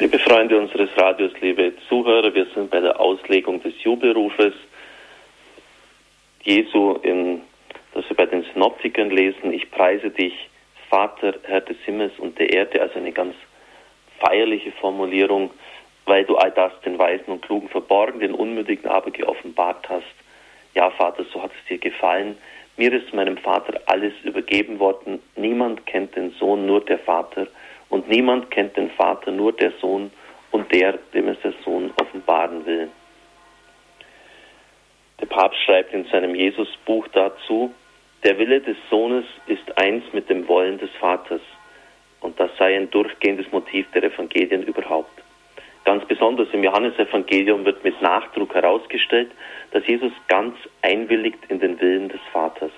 Liebe 0.00 0.20
Freunde 0.20 0.56
unseres 0.56 0.90
Radios, 0.96 1.32
liebe 1.40 1.72
Zuhörer, 1.88 2.32
wir 2.32 2.46
sind 2.54 2.70
bei 2.70 2.78
der 2.78 3.00
Auslegung 3.00 3.60
des 3.64 3.74
Jubelrufes 3.82 4.54
Jesu, 6.44 6.92
in, 7.02 7.40
das 7.94 8.08
wir 8.08 8.16
bei 8.16 8.26
den 8.26 8.44
Synoptikern 8.44 9.10
lesen. 9.10 9.52
Ich 9.52 9.68
preise 9.72 10.10
dich, 10.10 10.34
Vater, 10.88 11.34
Herr 11.42 11.62
des 11.62 11.78
Himmels 11.78 12.16
und 12.18 12.38
der 12.38 12.52
Erde, 12.52 12.80
also 12.80 13.00
eine 13.00 13.10
ganz 13.10 13.34
feierliche 14.20 14.70
Formulierung, 14.70 15.50
weil 16.06 16.24
du 16.24 16.36
all 16.36 16.52
das 16.52 16.70
den 16.82 16.96
Weisen 16.96 17.32
und 17.32 17.42
Klugen 17.42 17.68
verborgen, 17.68 18.20
den 18.20 18.34
Unmündigen 18.34 18.88
aber 18.88 19.10
geoffenbart 19.10 19.88
hast. 19.88 20.04
Ja, 20.74 20.90
Vater, 20.90 21.24
so 21.32 21.42
hat 21.42 21.50
es 21.60 21.68
dir 21.68 21.78
gefallen. 21.78 22.38
Mir 22.76 22.92
ist 22.92 23.12
meinem 23.12 23.36
Vater 23.36 23.80
alles 23.86 24.12
übergeben 24.22 24.78
worden. 24.78 25.18
Niemand 25.34 25.86
kennt 25.86 26.14
den 26.14 26.30
Sohn, 26.38 26.66
nur 26.66 26.84
der 26.84 27.00
Vater. 27.00 27.48
Und 27.88 28.08
niemand 28.08 28.50
kennt 28.50 28.76
den 28.76 28.90
Vater, 28.90 29.30
nur 29.30 29.52
der 29.52 29.72
Sohn 29.80 30.10
und 30.50 30.72
der, 30.72 30.98
dem 31.14 31.28
es 31.28 31.40
der 31.40 31.54
Sohn 31.64 31.92
offenbaren 32.00 32.64
will. 32.66 32.88
Der 35.20 35.26
Papst 35.26 35.60
schreibt 35.64 35.92
in 35.92 36.04
seinem 36.06 36.34
Jesusbuch 36.34 37.08
dazu, 37.08 37.72
der 38.24 38.38
Wille 38.38 38.60
des 38.60 38.76
Sohnes 38.90 39.24
ist 39.46 39.78
eins 39.78 40.04
mit 40.12 40.28
dem 40.28 40.46
Wollen 40.48 40.78
des 40.78 40.90
Vaters. 41.00 41.40
Und 42.20 42.38
das 42.40 42.50
sei 42.58 42.76
ein 42.76 42.90
durchgehendes 42.90 43.50
Motiv 43.52 43.86
der 43.92 44.04
Evangelien 44.04 44.64
überhaupt. 44.64 45.22
Ganz 45.84 46.04
besonders 46.04 46.48
im 46.52 46.64
Johannesevangelium 46.64 47.64
wird 47.64 47.82
mit 47.84 48.02
Nachdruck 48.02 48.54
herausgestellt, 48.54 49.30
dass 49.70 49.86
Jesus 49.86 50.12
ganz 50.26 50.56
einwilligt 50.82 51.38
in 51.48 51.60
den 51.60 51.80
Willen 51.80 52.08
des 52.08 52.20
Vaters. 52.32 52.72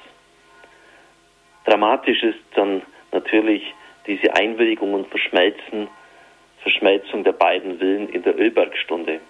Dramatisch 1.65 2.23
ist 2.23 2.39
dann 2.55 2.83
natürlich 3.13 3.75
diese 4.11 4.35
Einwilligung 4.35 4.93
und 4.93 5.07
Verschmelzen, 5.07 5.87
Verschmelzung 6.63 7.23
der 7.23 7.33
beiden 7.33 7.79
Willen 7.81 8.09
in 8.09 8.25
der 8.25 8.37
Ölbergstunde, 8.37 9.21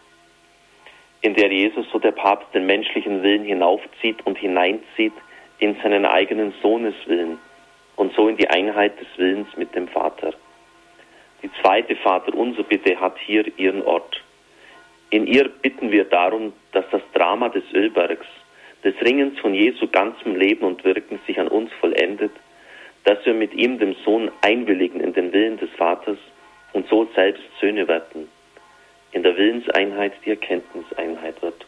in 1.21 1.35
der 1.35 1.53
Jesus, 1.53 1.87
so 1.93 1.99
der 1.99 2.13
Papst, 2.13 2.47
den 2.55 2.65
menschlichen 2.65 3.23
Willen 3.23 3.45
hinaufzieht 3.45 4.25
und 4.25 4.39
hineinzieht 4.39 5.13
in 5.59 5.77
seinen 5.83 6.07
eigenen 6.07 6.55
Sohneswillen 6.63 7.39
und 7.97 8.15
so 8.15 8.27
in 8.27 8.39
die 8.39 8.49
Einheit 8.49 8.99
des 8.99 9.07
Willens 9.19 9.55
mit 9.59 9.75
dem 9.75 9.87
Vater. 9.87 10.33
Die 11.43 11.51
zweite 11.61 11.95
Vater 11.97 12.35
unser 12.35 12.63
Bitte 12.63 12.99
hat 12.99 13.19
hier 13.19 13.45
ihren 13.59 13.83
Ort. 13.83 14.23
In 15.11 15.27
ihr 15.27 15.51
bitten 15.51 15.91
wir 15.91 16.05
darum, 16.05 16.55
dass 16.73 16.87
das 16.91 17.03
Drama 17.13 17.51
des 17.51 17.65
Ölbergs, 17.75 18.27
des 18.83 18.95
Ringens 19.03 19.39
von 19.41 19.53
Jesu 19.53 19.89
ganzem 19.89 20.37
Leben 20.37 20.65
und 20.65 20.83
Wirken 20.85 21.21
sich 21.27 21.39
an 21.39 21.49
uns 21.49 21.71
vollendet 21.81 22.33
dass 23.05 23.25
wir 23.25 23.35
mit 23.35 23.55
ihm, 23.55 23.79
dem 23.79 23.95
Sohn, 24.05 24.31
einwilligen 24.43 25.01
in 25.01 25.13
den 25.13 25.33
Willen 25.33 25.59
des 25.59 25.71
Vaters 25.71 26.19
und 26.73 26.89
so 26.89 27.09
selbst 27.15 27.43
Söhne 27.61 27.89
werden, 27.89 28.29
in 29.13 29.23
der 29.23 29.37
Willenseinheit 29.37 30.13
die 30.25 30.31
Erkenntniseinheit 30.31 31.41
wird. 31.43 31.67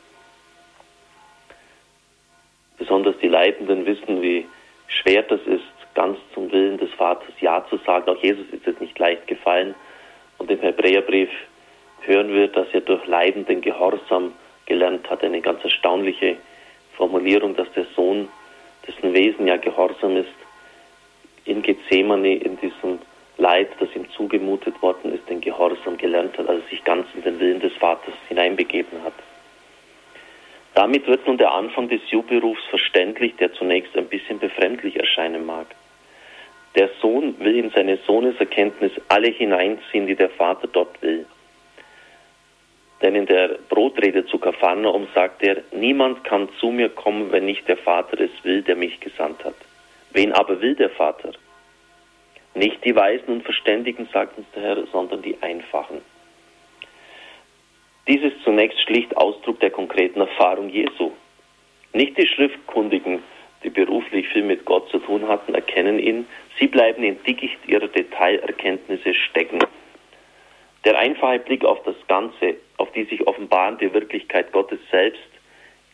Besonders 2.78 3.16
die 3.18 3.28
Leidenden 3.28 3.86
wissen, 3.86 4.22
wie 4.22 4.46
schwer 4.86 5.22
das 5.22 5.40
ist, 5.46 5.62
ganz 5.94 6.18
zum 6.34 6.50
Willen 6.52 6.78
des 6.78 6.90
Vaters 6.94 7.34
Ja 7.40 7.64
zu 7.68 7.76
sagen. 7.78 8.08
Auch 8.08 8.22
Jesus 8.22 8.46
ist 8.50 8.66
es 8.66 8.78
nicht 8.80 8.98
leicht 8.98 9.26
gefallen. 9.26 9.74
Und 10.38 10.50
im 10.50 10.60
Hebräerbrief 10.60 11.30
hören 12.00 12.32
wir, 12.32 12.48
dass 12.48 12.66
er 12.72 12.80
durch 12.80 13.06
Leiden 13.06 13.46
den 13.46 13.60
Gehorsam 13.60 14.32
gelernt 14.66 15.08
hat. 15.10 15.22
Eine 15.22 15.40
ganz 15.40 15.62
erstaunliche 15.62 16.36
Formulierung, 16.96 17.54
dass 17.56 17.70
der 17.72 17.86
Sohn, 17.94 18.28
dessen 18.86 19.12
Wesen 19.14 19.46
ja 19.46 19.56
Gehorsam 19.56 20.16
ist, 20.16 20.34
in 21.44 21.62
Gethsemane, 21.62 22.34
in 22.36 22.58
diesem 22.58 22.98
Leid, 23.38 23.68
das 23.80 23.94
ihm 23.96 24.08
zugemutet 24.10 24.80
worden 24.82 25.12
ist, 25.12 25.28
den 25.28 25.40
Gehorsam 25.40 25.96
gelernt 25.96 26.36
hat, 26.38 26.48
als 26.48 26.62
er 26.64 26.70
sich 26.70 26.84
ganz 26.84 27.06
in 27.14 27.22
den 27.22 27.40
Willen 27.40 27.60
des 27.60 27.72
Vaters 27.74 28.14
hineinbegeben 28.28 29.02
hat. 29.02 29.14
Damit 30.74 31.06
wird 31.06 31.26
nun 31.26 31.38
der 31.38 31.52
Anfang 31.52 31.88
des 31.88 32.00
Jubelrufs 32.10 32.64
verständlich, 32.70 33.36
der 33.36 33.52
zunächst 33.52 33.96
ein 33.96 34.06
bisschen 34.06 34.38
befremdlich 34.38 34.96
erscheinen 34.96 35.44
mag. 35.44 35.66
Der 36.76 36.88
Sohn 37.00 37.38
will 37.38 37.56
in 37.56 37.70
seine 37.70 37.98
Sohneserkenntnis 38.06 38.92
alle 39.08 39.28
hineinziehen, 39.28 40.06
die 40.06 40.14
der 40.14 40.30
Vater 40.30 40.68
dort 40.68 41.02
will. 41.02 41.26
Denn 43.02 43.14
in 43.14 43.26
der 43.26 43.58
Brotrede 43.68 44.24
zu 44.26 44.38
Kapharnaum 44.38 45.08
sagt 45.14 45.42
er, 45.42 45.62
niemand 45.72 46.24
kann 46.24 46.48
zu 46.60 46.70
mir 46.70 46.88
kommen, 46.88 47.32
wenn 47.32 47.44
nicht 47.44 47.68
der 47.68 47.76
Vater 47.76 48.20
es 48.20 48.30
will, 48.44 48.62
der 48.62 48.76
mich 48.76 49.00
gesandt 49.00 49.44
hat. 49.44 49.56
Wen 50.12 50.32
aber 50.32 50.60
will 50.60 50.74
der 50.74 50.90
Vater? 50.90 51.32
Nicht 52.54 52.84
die 52.84 52.94
Weisen 52.94 53.28
und 53.28 53.44
Verständigen, 53.44 54.08
sagt 54.12 54.36
uns 54.36 54.46
der 54.54 54.62
Herr, 54.62 54.86
sondern 54.92 55.22
die 55.22 55.38
Einfachen. 55.40 56.02
Dies 58.06 58.22
ist 58.22 58.42
zunächst 58.44 58.80
schlicht 58.82 59.16
Ausdruck 59.16 59.60
der 59.60 59.70
konkreten 59.70 60.20
Erfahrung 60.20 60.68
Jesu. 60.68 61.12
Nicht 61.94 62.18
die 62.18 62.26
Schriftkundigen, 62.26 63.22
die 63.62 63.70
beruflich 63.70 64.28
viel 64.28 64.42
mit 64.42 64.64
Gott 64.66 64.90
zu 64.90 64.98
tun 64.98 65.28
hatten, 65.28 65.54
erkennen 65.54 65.98
ihn, 65.98 66.26
sie 66.58 66.66
bleiben 66.66 67.04
in 67.04 67.22
Dickicht 67.22 67.58
ihrer 67.66 67.88
Detailerkenntnisse 67.88 69.14
stecken. 69.14 69.60
Der 70.84 70.98
einfache 70.98 71.38
Blick 71.38 71.64
auf 71.64 71.82
das 71.84 71.94
Ganze, 72.08 72.56
auf 72.76 72.90
die 72.92 73.04
sich 73.04 73.26
offenbarende 73.26 73.94
Wirklichkeit 73.94 74.52
Gottes 74.52 74.80
selbst, 74.90 75.20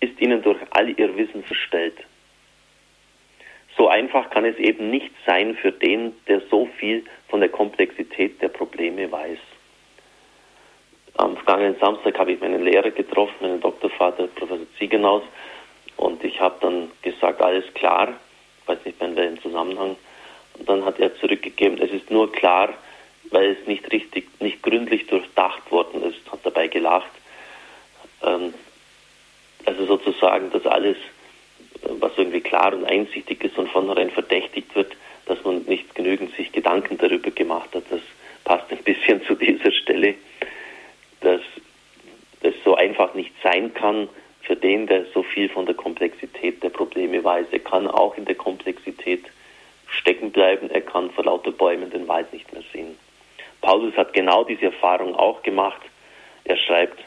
ist 0.00 0.18
ihnen 0.20 0.42
durch 0.42 0.58
all 0.70 0.88
ihr 0.98 1.14
Wissen 1.16 1.44
verstellt. 1.44 1.98
Einfach 3.98 4.30
kann 4.30 4.44
es 4.44 4.56
eben 4.58 4.90
nicht 4.90 5.10
sein 5.26 5.56
für 5.56 5.72
den, 5.72 6.14
der 6.28 6.40
so 6.52 6.66
viel 6.78 7.04
von 7.28 7.40
der 7.40 7.48
Komplexität 7.48 8.40
der 8.40 8.46
Probleme 8.46 9.10
weiß. 9.10 9.40
Am 11.16 11.36
vergangenen 11.36 11.74
Samstag 11.80 12.16
habe 12.16 12.30
ich 12.30 12.40
meinen 12.40 12.62
Lehrer 12.62 12.92
getroffen, 12.92 13.34
meinen 13.40 13.60
Doktorvater, 13.60 14.28
Professor 14.28 14.66
Ziegenaus, 14.78 15.24
und 15.96 16.22
ich 16.22 16.38
habe 16.38 16.54
dann 16.60 16.92
gesagt, 17.02 17.42
alles 17.42 17.64
klar, 17.74 18.10
ich 18.62 18.68
weiß 18.68 18.84
nicht 18.84 19.00
mehr 19.00 19.08
in 19.08 19.16
welchem 19.16 19.42
Zusammenhang. 19.42 19.96
Und 20.56 20.68
dann 20.68 20.84
hat 20.84 21.00
er 21.00 21.16
zurückgegeben, 21.16 21.82
es 21.82 21.90
ist 21.90 22.08
nur 22.08 22.30
klar, 22.30 22.68
weil 23.32 23.56
es 23.60 23.66
nicht 23.66 23.90
richtig, 23.90 24.28
nicht 24.38 24.62
gründlich 24.62 25.08
durchdacht 25.08 25.72
worden 25.72 26.04
ist, 26.04 26.20
hat 26.30 26.38
dabei 26.44 26.68
gelacht. 26.68 27.10
Ähm, 28.22 28.54
also 29.64 29.86
sozusagen, 29.86 30.52
dass 30.52 30.64
alles 30.66 30.98
was 32.00 32.12
irgendwie 32.16 32.40
klar 32.40 32.72
und 32.74 32.84
einsichtig 32.84 33.42
ist 33.44 33.58
und 33.58 33.68
vornherein 33.68 34.10
verdächtigt 34.10 34.74
wird, 34.74 34.96
dass 35.26 35.42
man 35.44 35.62
nicht 35.64 35.94
genügend 35.94 36.34
sich 36.36 36.52
Gedanken 36.52 36.98
darüber 36.98 37.30
gemacht 37.30 37.74
hat. 37.74 37.84
Das 37.90 38.00
passt 38.44 38.70
ein 38.70 38.82
bisschen 38.82 39.22
zu 39.26 39.34
dieser 39.34 39.72
Stelle, 39.72 40.14
dass 41.20 41.40
das 42.40 42.54
so 42.64 42.74
einfach 42.74 43.14
nicht 43.14 43.32
sein 43.42 43.74
kann 43.74 44.08
für 44.42 44.56
den, 44.56 44.86
der 44.86 45.06
so 45.12 45.22
viel 45.22 45.48
von 45.48 45.66
der 45.66 45.74
Komplexität 45.74 46.62
der 46.62 46.70
Probleme 46.70 47.22
weiß. 47.22 47.46
Er 47.50 47.58
kann 47.58 47.86
auch 47.88 48.16
in 48.16 48.24
der 48.24 48.36
Komplexität 48.36 49.24
stecken 49.88 50.30
bleiben, 50.30 50.70
er 50.70 50.82
kann 50.82 51.10
vor 51.10 51.24
lauter 51.24 51.50
Bäumen 51.50 51.90
den 51.90 52.08
Wald 52.08 52.32
nicht 52.32 52.52
mehr 52.52 52.62
sehen. 52.72 52.96
Paulus 53.60 53.96
hat 53.96 54.12
genau 54.12 54.44
diese 54.44 54.66
Erfahrung 54.66 55.14
auch 55.14 55.42
gemacht. 55.42 55.80
Er 56.44 56.56
schreibt, 56.56 56.98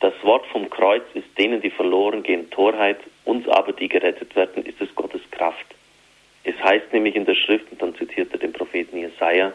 das 0.00 0.12
Wort 0.22 0.46
vom 0.46 0.70
Kreuz 0.70 1.04
ist 1.14 1.26
denen, 1.38 1.60
die 1.60 1.70
verloren 1.70 2.22
gehen, 2.22 2.50
Torheit, 2.50 2.98
uns 3.28 3.48
aber, 3.48 3.72
die 3.72 3.88
gerettet 3.88 4.34
werden, 4.34 4.64
ist 4.64 4.80
es 4.80 4.94
Gottes 4.94 5.20
Kraft. 5.30 5.66
Es 6.44 6.56
heißt 6.62 6.92
nämlich 6.92 7.14
in 7.14 7.26
der 7.26 7.34
Schrift, 7.34 7.70
und 7.70 7.82
dann 7.82 7.94
zitiert 7.94 8.32
er 8.32 8.38
den 8.38 8.52
Propheten 8.52 8.98
Jesaja, 8.98 9.52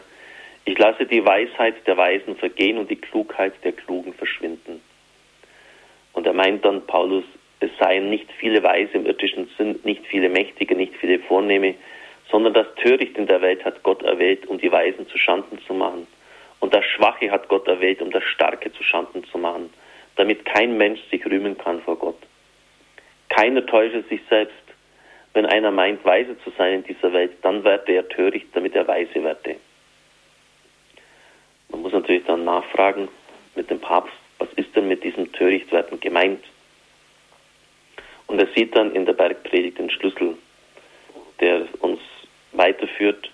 ich 0.64 0.78
lasse 0.78 1.04
die 1.04 1.24
Weisheit 1.24 1.74
der 1.86 1.96
Weisen 1.96 2.36
vergehen 2.36 2.78
und 2.78 2.90
die 2.90 2.96
Klugheit 2.96 3.52
der 3.64 3.72
Klugen 3.72 4.14
verschwinden. 4.14 4.80
Und 6.12 6.26
er 6.26 6.32
meint 6.32 6.64
dann, 6.64 6.86
Paulus, 6.86 7.24
es 7.60 7.70
seien 7.78 8.08
nicht 8.08 8.30
viele 8.38 8.62
Weise 8.62 8.92
im 8.92 9.06
irdischen 9.06 9.50
Sinn, 9.58 9.78
nicht 9.84 10.06
viele 10.06 10.28
Mächtige, 10.28 10.74
nicht 10.74 10.94
viele 10.96 11.18
Vornehme, 11.18 11.74
sondern 12.30 12.54
das 12.54 12.66
Töricht 12.76 13.18
in 13.18 13.26
der 13.26 13.42
Welt 13.42 13.64
hat 13.64 13.82
Gott 13.82 14.02
erwählt, 14.02 14.46
um 14.46 14.58
die 14.58 14.72
Weisen 14.72 15.06
zu 15.08 15.18
Schanden 15.18 15.58
zu 15.66 15.74
machen. 15.74 16.06
Und 16.60 16.72
das 16.72 16.84
Schwache 16.84 17.30
hat 17.30 17.48
Gott 17.48 17.68
erwählt, 17.68 18.00
um 18.00 18.10
das 18.10 18.24
Starke 18.24 18.72
zu 18.72 18.82
Schanden 18.82 19.24
zu 19.24 19.36
machen 19.36 19.70
damit 20.16 20.44
kein 20.44 20.76
Mensch 20.76 21.00
sich 21.10 21.24
rühmen 21.26 21.58
kann 21.58 21.80
vor 21.82 21.96
Gott. 21.96 22.18
Keiner 23.34 23.66
täusche 23.66 24.04
sich 24.04 24.20
selbst. 24.30 24.54
Wenn 25.32 25.46
einer 25.46 25.72
meint, 25.72 26.04
weise 26.04 26.38
zu 26.44 26.52
sein 26.56 26.74
in 26.74 26.84
dieser 26.84 27.12
Welt, 27.12 27.32
dann 27.42 27.64
werde 27.64 27.92
er 27.92 28.08
töricht, 28.08 28.46
damit 28.52 28.76
er 28.76 28.86
weise 28.86 29.24
werde. 29.24 29.56
Man 31.68 31.82
muss 31.82 31.92
natürlich 31.92 32.24
dann 32.26 32.44
nachfragen 32.44 33.08
mit 33.56 33.68
dem 33.70 33.80
Papst, 33.80 34.14
was 34.38 34.48
ist 34.54 34.76
denn 34.76 34.86
mit 34.86 35.02
diesem 35.02 35.32
Törichtwerden 35.32 35.98
gemeint? 35.98 36.44
Und 38.28 38.38
er 38.38 38.46
sieht 38.54 38.76
dann 38.76 38.94
in 38.94 39.04
der 39.04 39.14
Bergpredigt 39.14 39.78
den 39.78 39.90
Schlüssel, 39.90 40.36
der 41.40 41.66
uns 41.80 42.00
weiterführt. 42.52 43.30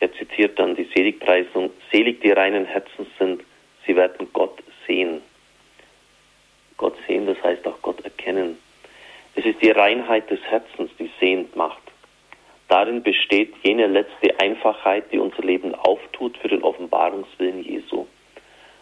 Er 0.00 0.12
zitiert 0.14 0.58
dann 0.58 0.76
die 0.76 0.88
Seligpreisung, 0.94 1.70
selig 1.92 2.22
die 2.22 2.32
reinen 2.32 2.64
Herzens 2.64 3.08
sind, 3.18 3.42
sie 3.86 3.94
werden 3.96 4.28
Gott 4.32 4.62
sehen. 4.86 5.20
Gott 6.78 6.96
sehen, 7.06 7.26
das 7.26 7.40
heißt 7.42 7.66
auch 7.66 7.80
Gott 7.82 8.02
erkennen. 8.02 8.56
Es 9.34 9.44
ist 9.46 9.62
die 9.62 9.70
Reinheit 9.70 10.30
des 10.30 10.40
Herzens, 10.42 10.90
die 10.98 11.10
sehend 11.18 11.56
macht. 11.56 11.82
Darin 12.68 13.02
besteht 13.02 13.54
jene 13.62 13.86
letzte 13.86 14.38
Einfachheit, 14.40 15.12
die 15.12 15.18
unser 15.18 15.42
Leben 15.42 15.74
auftut 15.74 16.36
für 16.38 16.48
den 16.48 16.62
Offenbarungswillen 16.62 17.62
Jesu. 17.62 18.06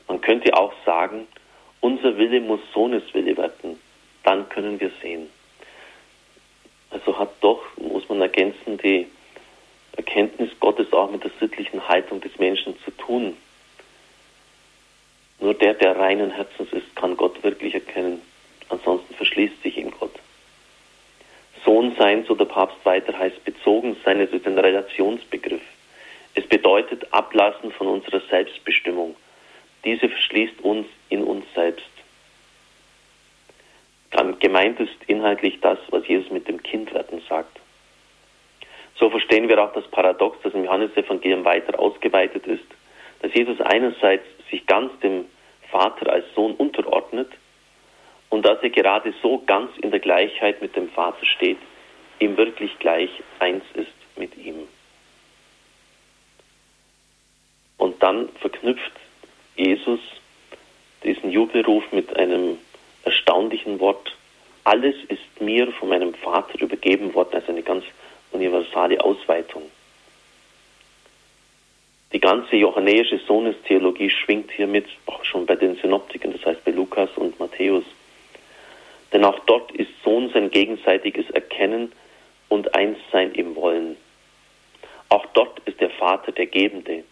Man 0.08 0.20
könnte 0.20 0.56
auch 0.56 0.72
sagen, 0.84 1.26
unser 1.80 2.16
Wille 2.18 2.40
muss 2.40 2.60
Sohneswille 2.74 3.36
werden, 3.36 3.80
dann 4.24 4.48
können 4.48 4.80
wir 4.80 4.90
sehen. 5.02 5.28
Also 6.90 7.18
hat 7.18 7.30
doch, 7.40 7.62
muss 7.76 8.08
man 8.08 8.20
ergänzen, 8.20 8.78
die 8.78 9.06
Erkenntnis 9.96 10.50
Gottes 10.58 10.92
auch 10.92 11.10
mit 11.10 11.24
der 11.24 11.30
sittlichen 11.38 11.86
Haltung 11.88 12.20
des 12.20 12.36
Menschen 12.38 12.78
zu 12.84 12.90
tun. 12.92 13.36
Nur 15.38 15.54
der, 15.54 15.74
der 15.74 15.96
reinen 15.96 16.32
Herzens 16.32 16.72
ist, 16.72 16.94
kann 16.96 17.16
Gott 17.16 17.42
wirklich 17.42 17.74
erkennen. 17.74 18.20
Ansonsten 18.68 19.14
verschließt 19.14 19.62
sich 19.62 19.76
ihm 19.78 19.90
Gott. 19.98 20.12
Sohn 21.64 21.94
sein, 21.98 22.24
so 22.26 22.34
der 22.34 22.46
Papst 22.46 22.84
weiter 22.84 23.18
heißt, 23.18 23.44
bezogen 23.44 23.96
sein, 24.04 24.20
es 24.20 24.30
ist 24.32 24.46
ein 24.46 24.58
Relationsbegriff. 24.58 25.62
Es 26.34 26.46
bedeutet 26.46 27.12
Ablassen 27.12 27.72
von 27.72 27.86
unserer 27.88 28.20
Selbstbestimmung. 28.30 29.16
Diese 29.84 30.08
verschließt 30.08 30.60
uns 30.62 30.86
in 31.08 31.22
uns 31.22 31.44
selbst. 31.54 31.90
Gemeint 34.40 34.80
ist 34.80 34.96
inhaltlich 35.06 35.60
das, 35.60 35.78
was 35.90 36.08
Jesus 36.08 36.30
mit 36.30 36.48
dem 36.48 36.62
Kindwerden 36.62 37.20
sagt. 37.28 37.60
So 38.96 39.08
verstehen 39.10 39.48
wir 39.48 39.62
auch 39.62 39.72
das 39.72 39.86
Paradox, 39.88 40.38
das 40.42 40.54
im 40.54 40.64
Johannesevangelium 40.64 41.44
weiter 41.44 41.78
ausgeweitet 41.78 42.46
ist, 42.46 42.64
dass 43.22 43.32
Jesus 43.34 43.60
einerseits 43.60 44.24
sich 44.50 44.66
ganz 44.66 44.98
dem 45.00 45.26
Vater 45.70 46.10
als 46.12 46.24
Sohn 46.34 46.54
unterordnet 46.54 47.30
und 48.70 48.76
dass 48.76 48.76
er 48.76 48.82
gerade 48.82 49.14
so 49.22 49.42
ganz 49.46 49.70
in 49.82 49.90
der 49.90 50.00
Gleichheit 50.00 50.62
mit 50.62 50.76
dem 50.76 50.88
Vater 50.90 51.24
steht, 51.24 51.58
ihm 52.18 52.36
wirklich 52.36 52.78
gleich 52.78 53.10
eins 53.38 53.64
ist 53.74 53.88
mit 54.16 54.36
ihm. 54.36 54.68
Und 57.78 58.02
dann 58.02 58.28
verknüpft 58.40 58.92
Jesus 59.56 60.00
diesen 61.02 61.30
Jubelruf 61.30 61.84
mit 61.92 62.14
einem 62.16 62.58
erstaunlichen 63.04 63.80
Wort. 63.80 64.14
Alles 64.64 64.94
ist 65.08 65.40
mir 65.40 65.72
von 65.72 65.88
meinem 65.88 66.14
Vater 66.14 66.60
übergeben 66.60 67.14
worden, 67.14 67.34
also 67.34 67.48
eine 67.48 67.62
ganz 67.62 67.84
universale 68.32 69.02
Ausweitung. 69.02 69.62
Die 72.12 72.20
ganze 72.20 72.56
johannäische 72.56 73.18
Sohnestheologie 73.26 74.10
schwingt 74.10 74.50
hier 74.52 74.66
mit, 74.66 74.86
auch 75.06 75.24
schon 75.24 75.46
bei 75.46 75.56
den 75.56 75.76
Synoptiken, 75.76 76.32
das 76.32 76.44
heißt 76.44 76.64
bei 76.64 76.72
Lukas 76.72 77.08
und 77.16 77.38
Matthäus. 77.38 77.84
Denn 79.12 79.24
auch 79.24 79.38
dort 79.46 79.72
ist 79.72 79.90
Sohn 80.04 80.30
sein 80.32 80.50
gegenseitiges 80.50 81.28
Erkennen 81.30 81.92
und 82.48 82.74
Einssein 82.74 83.32
im 83.32 83.56
Wollen. 83.56 83.96
Auch 85.08 85.26
dort 85.34 85.58
ist 85.66 85.80
der 85.80 85.90
Vater 85.90 86.32
der 86.32 86.46
Gebende, 86.46 87.04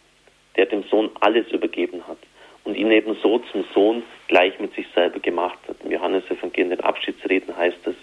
der 0.56 0.67
dem 0.67 0.85
Sohn 0.85 1.11
alles 1.21 1.49
übergeben 1.50 2.06
hat 2.06 2.19
und 2.65 2.77
ihn 2.77 2.91
ebenso 2.91 3.39
zum 3.50 3.65
Sohn 3.75 4.03
gleich 4.29 4.59
mit 4.61 4.75
sich 4.75 4.87
selber 4.95 5.19
gemacht 5.21 5.59
hat. 5.69 5.77
Im 5.85 5.91
Johannes 5.91 6.25
Evangelium 6.31 6.71
den 6.71 6.81
Abschiedsreden 6.81 7.56
heißt 7.56 7.87
es, 7.87 7.97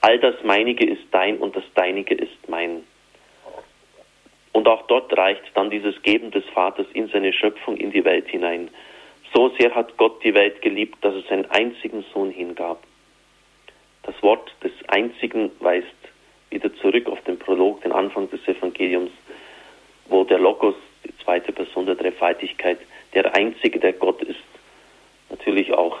all 0.00 0.18
das 0.18 0.34
meinige 0.42 0.86
ist 0.86 1.02
dein 1.10 1.38
und 1.38 1.54
das 1.54 1.64
deinige 1.74 2.14
ist 2.14 2.48
mein. 2.48 2.84
Und 4.52 4.66
auch 4.66 4.86
dort 4.86 5.16
reicht 5.16 5.42
dann 5.54 5.70
dieses 5.70 6.00
Geben 6.02 6.30
des 6.30 6.44
Vaters 6.54 6.86
in 6.94 7.08
seine 7.08 7.32
Schöpfung 7.32 7.76
in 7.76 7.90
die 7.90 8.04
Welt 8.04 8.28
hinein. 8.28 8.70
So 9.34 9.50
sehr 9.58 9.74
hat 9.74 9.96
Gott 9.96 10.22
die 10.24 10.34
Welt 10.34 10.60
geliebt, 10.62 10.98
dass 11.02 11.14
er 11.14 11.22
seinen 11.22 11.50
einzigen 11.50 12.04
Sohn 12.12 12.30
hingab. 12.30 12.82
Das 14.02 14.20
Wort 14.22 14.52
des 14.62 14.72
Einzigen 14.88 15.50
weist 15.60 15.86
wieder 16.50 16.74
zurück 16.76 17.08
auf 17.08 17.22
den 17.22 17.38
Prolog, 17.38 17.82
den 17.82 17.92
Anfang 17.92 18.28
des 18.30 18.46
Evangeliums, 18.46 19.10
wo 20.06 20.24
der 20.24 20.38
Logos, 20.38 20.74
die 21.04 21.16
zweite 21.24 21.52
Person 21.52 21.86
der 21.86 21.94
Dreifaltigkeit, 21.94 22.78
der 23.14 23.34
Einzige, 23.34 23.78
der 23.78 23.92
Gott 23.92 24.22
ist. 24.22 24.40
Natürlich 25.30 25.72
auch, 25.72 25.98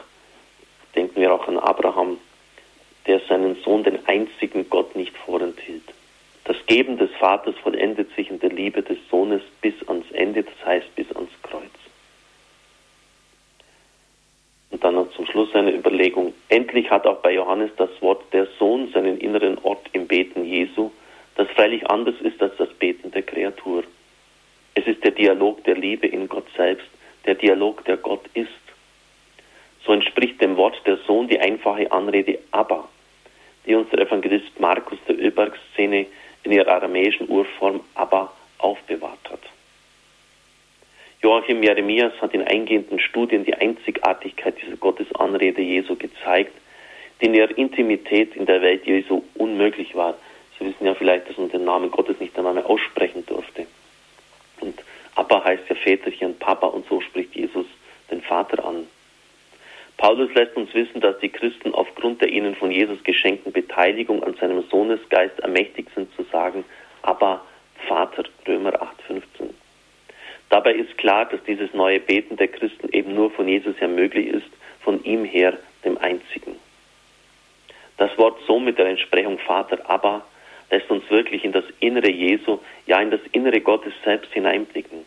denken 0.94 1.20
wir 1.20 1.32
auch 1.32 1.48
an 1.48 1.58
Abraham, 1.58 2.18
der 3.06 3.20
seinen 3.28 3.56
Sohn, 3.62 3.82
den 3.82 4.06
einzigen 4.06 4.68
Gott, 4.68 4.94
nicht 4.94 5.16
vorenthielt. 5.16 5.82
Das 6.44 6.56
Geben 6.66 6.98
des 6.98 7.10
Vaters 7.12 7.54
vollendet 7.62 8.14
sich 8.14 8.28
in 8.28 8.40
der 8.40 8.50
Liebe 8.50 8.82
des 8.82 8.98
Sohnes 9.10 9.42
bis 9.60 9.74
ans 9.88 10.10
Ende, 10.10 10.42
das 10.42 10.66
heißt 10.66 10.94
bis 10.96 11.10
ans 11.14 11.30
Kreuz. 11.42 11.62
Und 14.70 14.82
dann 14.82 14.94
noch 14.94 15.10
zum 15.12 15.26
Schluss 15.26 15.54
eine 15.54 15.72
Endlich 16.72 16.90
hat 16.90 17.06
auch 17.06 17.18
bei 17.18 17.34
Johannes 17.34 17.70
das 17.76 17.90
Wort 18.00 18.32
der 18.32 18.46
Sohn 18.58 18.90
seinen 18.94 19.18
inneren 19.18 19.58
Ort 19.58 19.90
im 19.92 20.06
Beten 20.06 20.42
Jesu, 20.42 20.90
das 21.34 21.46
freilich 21.50 21.86
anders 21.90 22.14
ist 22.22 22.40
als 22.40 22.56
das 22.56 22.70
Beten 22.70 23.10
der 23.10 23.20
Kreatur. 23.20 23.84
Es 24.74 24.86
ist 24.86 25.04
der 25.04 25.10
Dialog 25.10 25.62
der 25.64 25.74
Liebe 25.74 26.06
in 26.06 26.30
Gott 26.30 26.46
selbst, 26.56 26.86
der 27.26 27.34
Dialog, 27.34 27.84
der 27.84 27.98
Gott 27.98 28.24
ist. 28.32 28.48
So 29.84 29.92
entspricht 29.92 30.40
dem 30.40 30.56
Wort 30.56 30.80
der 30.86 30.96
Sohn 31.06 31.28
die 31.28 31.38
einfache 31.38 31.92
Anrede 31.92 32.38
Abba, 32.52 32.88
die 33.66 33.74
uns 33.74 33.90
der 33.90 33.98
Evangelist 33.98 34.58
Markus 34.58 34.98
der 35.06 35.18
Ölberg-Szene 35.18 36.06
in 36.44 36.52
ihrer 36.52 36.72
aramäischen 36.72 37.28
Urform 37.28 37.80
Abba 37.96 38.32
aufbewahrt 38.56 39.30
hat. 39.30 39.40
Joachim 41.22 41.62
Jeremias 41.62 42.12
hat 42.20 42.34
in 42.34 42.42
eingehenden 42.42 42.98
Studien 42.98 43.44
die 43.44 43.54
Einzigartigkeit 43.54 44.60
dieser 44.60 44.76
Gottesanrede 44.76 45.62
Jesu 45.62 45.94
gezeigt, 45.94 46.52
die 47.20 47.26
in 47.26 47.34
ihrer 47.34 47.56
Intimität 47.56 48.34
in 48.34 48.44
der 48.44 48.60
Welt 48.60 48.84
Jesu 48.86 49.22
unmöglich 49.34 49.94
war. 49.94 50.14
Sie 50.58 50.66
wissen 50.66 50.84
ja 50.84 50.94
vielleicht, 50.94 51.28
dass 51.28 51.38
man 51.38 51.48
den 51.48 51.64
Namen 51.64 51.92
Gottes 51.92 52.18
nicht 52.18 52.36
einmal 52.36 52.54
mehr 52.54 52.68
aussprechen 52.68 53.24
durfte. 53.24 53.66
Und 54.60 54.82
Abba 55.14 55.44
heißt 55.44 55.62
ja 55.68 55.76
Väterchen, 55.76 56.36
Papa 56.40 56.66
und 56.66 56.88
so 56.88 57.00
spricht 57.00 57.36
Jesus 57.36 57.66
den 58.10 58.20
Vater 58.22 58.64
an. 58.64 58.88
Paulus 59.98 60.34
lässt 60.34 60.56
uns 60.56 60.74
wissen, 60.74 61.00
dass 61.00 61.20
die 61.20 61.28
Christen 61.28 61.72
aufgrund 61.72 62.20
der 62.20 62.30
ihnen 62.30 62.56
von 62.56 62.72
Jesus 62.72 63.04
geschenkten 63.04 63.52
Beteiligung 63.52 64.24
an 64.24 64.34
seinem 64.40 64.64
Sohnesgeist 64.68 65.38
ermächtigt 65.38 65.90
sind 65.94 66.12
zu 66.16 66.24
sagen, 66.32 66.64
Abba, 67.02 67.42
Vater, 67.86 68.24
Römer 68.48 68.72
8,15. 68.82 69.50
Dabei 70.52 70.74
ist 70.74 70.98
klar, 70.98 71.24
dass 71.24 71.42
dieses 71.44 71.72
neue 71.72 71.98
Beten 71.98 72.36
der 72.36 72.48
Christen 72.48 72.90
eben 72.92 73.14
nur 73.14 73.30
von 73.30 73.48
Jesus 73.48 73.74
her 73.80 73.88
möglich 73.88 74.26
ist, 74.26 74.50
von 74.82 75.02
ihm 75.02 75.24
her, 75.24 75.56
dem 75.82 75.96
Einzigen. 75.96 76.56
Das 77.96 78.18
Wort 78.18 78.38
Sohn 78.46 78.62
mit 78.62 78.76
der 78.76 78.84
Entsprechung 78.84 79.38
Vater 79.38 79.88
Abba 79.88 80.26
lässt 80.70 80.90
uns 80.90 81.08
wirklich 81.08 81.42
in 81.46 81.52
das 81.52 81.64
Innere 81.80 82.10
Jesu, 82.10 82.58
ja 82.86 83.00
in 83.00 83.10
das 83.10 83.22
Innere 83.32 83.62
Gottes 83.62 83.94
selbst 84.04 84.30
hineinblicken. 84.34 85.06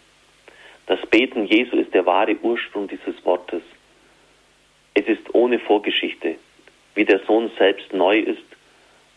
Das 0.88 1.06
Beten 1.06 1.46
Jesu 1.46 1.78
ist 1.78 1.94
der 1.94 2.08
wahre 2.08 2.36
Ursprung 2.42 2.88
dieses 2.88 3.24
Wortes. 3.24 3.62
Es 4.96 5.06
ist 5.06 5.36
ohne 5.36 5.60
Vorgeschichte, 5.60 6.38
wie 6.96 7.06
der 7.06 7.20
Sohn 7.20 7.52
selbst 7.60 7.94
neu 7.94 8.18
ist 8.18 8.42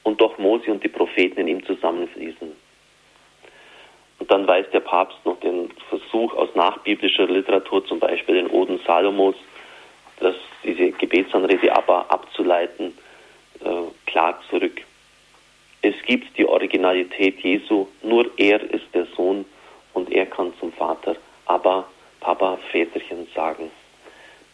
und 0.03 0.21
doch 0.21 0.37
Mose 0.37 0.71
und 0.71 0.85
die 0.85 0.89
Propheten 0.89 1.41
in 1.41 1.49
ihm 1.49 1.65
zusammenfließen. 1.65 2.68
Und 4.29 4.33
dann 4.33 4.47
weist 4.47 4.75
der 4.75 4.81
Papst 4.81 5.17
noch 5.25 5.41
den 5.41 5.71
Versuch 5.89 6.35
aus 6.35 6.55
nachbiblischer 6.55 7.27
Literatur, 7.27 7.87
zum 7.87 7.99
Beispiel 7.99 8.35
den 8.35 8.49
Oden 8.49 8.79
Salomos, 8.87 9.37
dass 10.21 10.35
diese 10.63 10.91
Gebetsanrede 10.91 11.75
aber 11.75 12.11
abzuleiten, 12.11 12.93
äh, 13.65 13.67
klar 14.05 14.39
zurück. 14.51 14.83
Es 15.81 15.95
gibt 16.05 16.37
die 16.37 16.45
Originalität 16.45 17.41
Jesu, 17.41 17.87
nur 18.03 18.31
er 18.37 18.61
ist 18.71 18.85
der 18.93 19.07
Sohn 19.17 19.47
und 19.95 20.13
er 20.13 20.27
kann 20.27 20.53
zum 20.61 20.75
Vater, 20.75 21.17
aber 21.47 21.89
Papa, 22.21 22.59
Väterchen 22.71 23.29
sagen. 23.35 23.71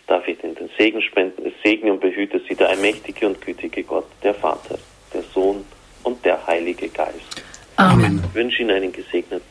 Darf 0.07 0.28
ich 0.28 0.38
den 0.38 0.54
Segen 0.78 1.02
spenden? 1.02 1.47
Es 1.47 1.54
segne 1.64 1.93
und 1.93 2.00
behüte 2.00 2.40
sie 2.49 2.54
der 2.54 2.69
allmächtige 2.69 3.26
und 3.26 3.40
gütige 3.40 3.83
Gott, 3.83 4.07
der 4.23 4.35
Vater, 4.35 4.78
der 5.12 5.23
Sohn 5.23 5.64
und 6.04 6.25
der 6.25 6.47
Heilige 6.47 6.88
Geist. 6.90 7.43
Amen. 7.76 8.23
Ich 8.25 8.35
wünsche 8.35 8.62
Ihnen 8.62 8.71
einen 8.71 8.93
gesegneten. 8.93 9.44